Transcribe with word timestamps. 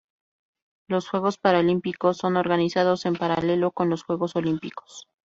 Los 0.89 1.07
Juegos 1.09 1.37
Paralímpicos 1.37 2.17
son 2.17 2.35
organizados 2.35 3.05
en 3.05 3.15
paralelo 3.15 3.69
con 3.69 3.91
los 3.91 4.01
Juegos 4.01 4.35
Olímpicos. 4.35 5.07